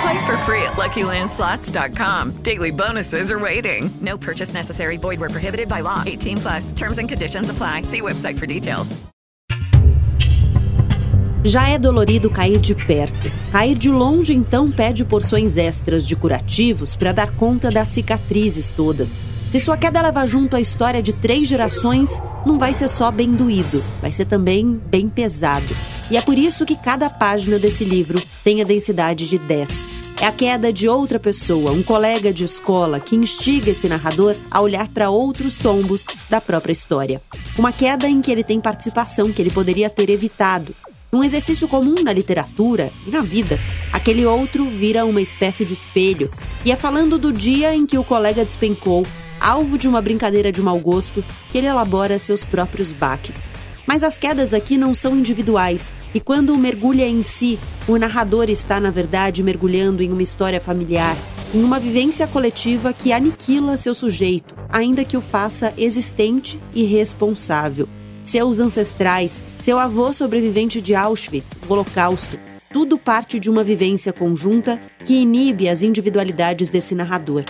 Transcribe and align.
Play 0.00 0.26
for 0.26 0.36
free 0.38 0.62
at 0.62 0.74
LuckyLandSlots.com. 0.74 2.42
Daily 2.42 2.70
bonuses 2.70 3.30
are 3.30 3.38
waiting. 3.38 3.90
No 4.00 4.16
purchase 4.16 4.54
necessary. 4.54 4.96
Void 4.96 5.20
where 5.20 5.30
prohibited 5.30 5.68
by 5.68 5.80
law. 5.80 6.02
18 6.04 6.38
plus. 6.38 6.72
Terms 6.72 6.98
and 6.98 7.08
conditions 7.08 7.50
apply. 7.50 7.82
See 7.82 8.00
website 8.00 8.38
for 8.38 8.46
details. 8.46 8.96
Já 11.46 11.68
é 11.68 11.78
dolorido 11.78 12.30
cair 12.30 12.58
de 12.58 12.74
perto. 12.74 13.30
Cair 13.52 13.76
de 13.76 13.90
longe, 13.90 14.32
então, 14.32 14.72
pede 14.72 15.04
porções 15.04 15.58
extras 15.58 16.06
de 16.06 16.16
curativos 16.16 16.96
para 16.96 17.12
dar 17.12 17.32
conta 17.36 17.70
das 17.70 17.88
cicatrizes 17.88 18.70
todas. 18.70 19.20
Se 19.54 19.60
sua 19.60 19.76
queda 19.76 20.02
leva 20.02 20.26
junto 20.26 20.56
a 20.56 20.60
história 20.60 21.00
de 21.00 21.12
três 21.12 21.46
gerações, 21.46 22.20
não 22.44 22.58
vai 22.58 22.74
ser 22.74 22.88
só 22.88 23.08
bem 23.12 23.30
doído, 23.30 23.80
vai 24.00 24.10
ser 24.10 24.24
também 24.24 24.80
bem 24.86 25.08
pesado. 25.08 25.76
E 26.10 26.16
é 26.16 26.20
por 26.20 26.36
isso 26.36 26.66
que 26.66 26.74
cada 26.74 27.08
página 27.08 27.56
desse 27.56 27.84
livro 27.84 28.20
tem 28.42 28.60
a 28.60 28.64
densidade 28.64 29.28
de 29.28 29.38
10. 29.38 29.68
É 30.20 30.26
a 30.26 30.32
queda 30.32 30.72
de 30.72 30.88
outra 30.88 31.20
pessoa, 31.20 31.70
um 31.70 31.84
colega 31.84 32.32
de 32.32 32.42
escola, 32.42 32.98
que 32.98 33.14
instiga 33.14 33.70
esse 33.70 33.88
narrador 33.88 34.34
a 34.50 34.60
olhar 34.60 34.88
para 34.88 35.08
outros 35.08 35.56
tombos 35.56 36.04
da 36.28 36.40
própria 36.40 36.72
história. 36.72 37.22
Uma 37.56 37.70
queda 37.70 38.08
em 38.08 38.20
que 38.20 38.32
ele 38.32 38.42
tem 38.42 38.60
participação 38.60 39.32
que 39.32 39.40
ele 39.40 39.52
poderia 39.52 39.88
ter 39.88 40.10
evitado. 40.10 40.74
Num 41.12 41.22
exercício 41.22 41.68
comum 41.68 41.94
na 42.02 42.12
literatura 42.12 42.90
e 43.06 43.10
na 43.12 43.20
vida, 43.20 43.56
aquele 43.92 44.26
outro 44.26 44.64
vira 44.64 45.04
uma 45.04 45.20
espécie 45.20 45.64
de 45.64 45.74
espelho. 45.74 46.28
E 46.64 46.72
é 46.72 46.76
falando 46.76 47.16
do 47.18 47.32
dia 47.32 47.72
em 47.72 47.86
que 47.86 47.96
o 47.96 48.02
colega 48.02 48.44
despencou, 48.44 49.06
alvo 49.44 49.76
de 49.76 49.86
uma 49.86 50.00
brincadeira 50.00 50.50
de 50.50 50.62
mau 50.62 50.78
gosto, 50.78 51.22
que 51.52 51.58
ele 51.58 51.66
elabora 51.66 52.18
seus 52.18 52.42
próprios 52.42 52.90
baques. 52.90 53.50
Mas 53.86 54.02
as 54.02 54.16
quedas 54.16 54.54
aqui 54.54 54.78
não 54.78 54.94
são 54.94 55.14
individuais, 55.14 55.92
e 56.14 56.20
quando 56.20 56.56
mergulha 56.56 57.06
em 57.06 57.22
si, 57.22 57.58
o 57.86 57.98
narrador 57.98 58.48
está, 58.48 58.80
na 58.80 58.90
verdade, 58.90 59.42
mergulhando 59.42 60.02
em 60.02 60.10
uma 60.10 60.22
história 60.22 60.60
familiar, 60.60 61.14
em 61.52 61.62
uma 61.62 61.78
vivência 61.78 62.26
coletiva 62.26 62.94
que 62.94 63.12
aniquila 63.12 63.76
seu 63.76 63.94
sujeito, 63.94 64.54
ainda 64.70 65.04
que 65.04 65.16
o 65.16 65.20
faça 65.20 65.74
existente 65.76 66.58
e 66.74 66.84
responsável. 66.84 67.86
Seus 68.24 68.58
ancestrais, 68.58 69.42
seu 69.60 69.78
avô 69.78 70.10
sobrevivente 70.14 70.80
de 70.80 70.94
Auschwitz, 70.94 71.52
Holocausto, 71.68 72.38
tudo 72.72 72.96
parte 72.96 73.38
de 73.38 73.50
uma 73.50 73.62
vivência 73.62 74.12
conjunta 74.12 74.80
que 75.04 75.14
inibe 75.14 75.68
as 75.68 75.82
individualidades 75.82 76.70
desse 76.70 76.94
narrador. 76.94 77.44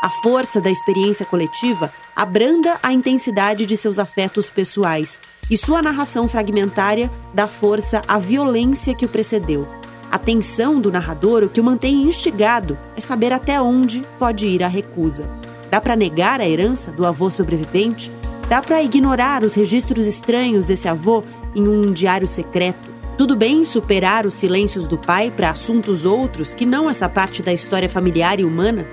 A 0.00 0.08
força 0.08 0.62
da 0.62 0.70
experiência 0.70 1.26
coletiva 1.26 1.92
abranda 2.16 2.78
a 2.82 2.90
intensidade 2.90 3.66
de 3.66 3.76
seus 3.76 3.98
afetos 3.98 4.48
pessoais, 4.48 5.20
e 5.50 5.58
sua 5.58 5.82
narração 5.82 6.26
fragmentária 6.26 7.10
dá 7.34 7.46
força 7.46 8.02
à 8.08 8.18
violência 8.18 8.94
que 8.94 9.04
o 9.04 9.08
precedeu. 9.08 9.68
A 10.10 10.18
tensão 10.18 10.80
do 10.80 10.90
narrador, 10.90 11.44
o 11.44 11.48
que 11.50 11.60
o 11.60 11.64
mantém 11.64 12.02
instigado, 12.04 12.78
é 12.96 13.00
saber 13.00 13.32
até 13.32 13.60
onde 13.60 14.02
pode 14.18 14.46
ir 14.46 14.62
a 14.62 14.68
recusa. 14.68 15.28
Dá 15.70 15.80
para 15.80 15.94
negar 15.94 16.40
a 16.40 16.48
herança 16.48 16.90
do 16.90 17.04
avô 17.04 17.28
sobrevivente? 17.28 18.10
Dá 18.48 18.62
para 18.62 18.82
ignorar 18.82 19.44
os 19.44 19.54
registros 19.54 20.06
estranhos 20.06 20.64
desse 20.64 20.88
avô 20.88 21.22
em 21.54 21.68
um 21.68 21.92
diário 21.92 22.26
secreto? 22.26 22.88
Tudo 23.18 23.36
bem 23.36 23.64
superar 23.66 24.24
os 24.24 24.34
silêncios 24.34 24.86
do 24.86 24.96
pai 24.96 25.30
para 25.30 25.50
assuntos 25.50 26.06
outros 26.06 26.54
que 26.54 26.64
não 26.64 26.88
essa 26.88 27.08
parte 27.08 27.42
da 27.42 27.52
história 27.52 27.88
familiar 27.88 28.40
e 28.40 28.44
humana? 28.44 28.86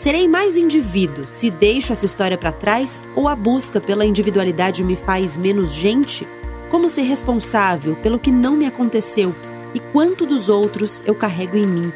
Serei 0.00 0.26
mais 0.26 0.56
indivíduo 0.56 1.28
se 1.28 1.50
deixo 1.50 1.92
essa 1.92 2.06
história 2.06 2.38
para 2.38 2.50
trás 2.50 3.06
ou 3.14 3.28
a 3.28 3.36
busca 3.36 3.78
pela 3.78 4.06
individualidade 4.06 4.82
me 4.82 4.96
faz 4.96 5.36
menos 5.36 5.74
gente? 5.74 6.26
Como 6.70 6.88
ser 6.88 7.02
responsável 7.02 7.94
pelo 7.96 8.18
que 8.18 8.30
não 8.30 8.56
me 8.56 8.64
aconteceu 8.64 9.34
e 9.74 9.78
quanto 9.78 10.24
dos 10.24 10.48
outros 10.48 11.02
eu 11.04 11.14
carrego 11.14 11.54
em 11.54 11.66
mim? 11.66 11.92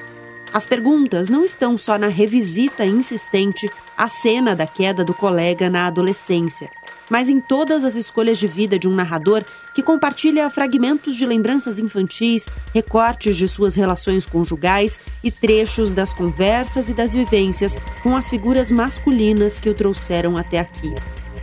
As 0.53 0.67
perguntas 0.67 1.31
não 1.31 1.43
estão 1.43 1.79
só 1.79 1.97
na 1.97 2.09
revisita 2.09 2.85
insistente 2.85 3.71
à 3.97 4.07
cena 4.07 4.55
da 4.55 4.67
queda 4.67 5.03
do 5.03 5.15
colega 5.15 5.71
na 5.71 5.87
adolescência 5.87 6.71
mas 7.11 7.29
em 7.29 7.41
todas 7.41 7.85
as 7.85 7.97
escolhas 7.97 8.39
de 8.39 8.47
vida 8.47 8.79
de 8.79 8.89
um 8.89 8.95
narrador 8.95 9.45
que 9.75 9.83
compartilha 9.83 10.49
fragmentos 10.51 11.15
de 11.15 11.27
lembranças 11.27 11.79
infantis, 11.79 12.47
recortes 12.73 13.37
de 13.37 13.49
suas 13.49 13.75
relações 13.75 14.25
conjugais 14.25 15.01
e 15.23 15.31
trechos 15.31 15.93
das 15.93 16.13
conversas 16.13 16.89
e 16.89 16.95
das 16.95 17.13
vivências 17.13 17.77
com 18.03 18.17
as 18.17 18.29
figuras 18.29 18.71
masculinas 18.71 19.59
que 19.59 19.69
o 19.69 19.75
trouxeram 19.75 20.37
até 20.37 20.59
aqui. 20.59 20.95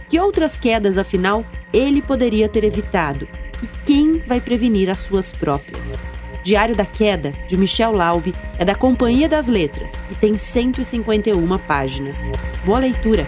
Que 0.09 0.19
outras 0.19 0.57
quedas, 0.57 0.97
afinal, 0.97 1.45
ele 1.71 2.01
poderia 2.01 2.49
ter 2.49 2.63
evitado? 2.63 3.27
E 3.63 3.67
quem 3.85 4.19
vai 4.27 4.41
prevenir 4.41 4.89
as 4.89 4.99
suas 4.99 5.31
próprias? 5.31 5.97
Diário 6.43 6.75
da 6.75 6.85
Queda, 6.85 7.33
de 7.47 7.55
Michel 7.55 7.91
Laube, 7.91 8.33
é 8.57 8.65
da 8.65 8.73
Companhia 8.73 9.29
das 9.29 9.47
Letras 9.47 9.91
e 10.09 10.15
tem 10.15 10.37
151 10.37 11.57
páginas. 11.59 12.17
Boa 12.65 12.79
leitura! 12.79 13.27